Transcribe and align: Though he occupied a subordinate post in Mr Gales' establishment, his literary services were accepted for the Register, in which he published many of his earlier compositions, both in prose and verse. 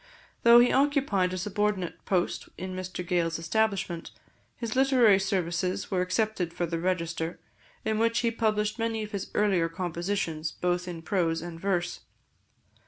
Though 0.41 0.57
he 0.57 0.71
occupied 0.71 1.31
a 1.31 1.37
subordinate 1.37 2.03
post 2.05 2.49
in 2.57 2.75
Mr 2.75 3.05
Gales' 3.07 3.37
establishment, 3.37 4.09
his 4.55 4.75
literary 4.75 5.19
services 5.19 5.91
were 5.91 6.01
accepted 6.01 6.53
for 6.55 6.65
the 6.65 6.79
Register, 6.79 7.39
in 7.85 7.99
which 7.99 8.21
he 8.21 8.31
published 8.31 8.79
many 8.79 9.03
of 9.03 9.11
his 9.11 9.29
earlier 9.35 9.69
compositions, 9.69 10.53
both 10.53 10.87
in 10.87 11.03
prose 11.03 11.43
and 11.43 11.59
verse. 11.59 11.99